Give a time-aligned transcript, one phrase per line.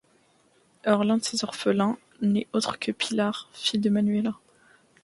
[0.87, 4.33] Or l'un de ces orphelins n'est autre que Pilar, fille de Manuela.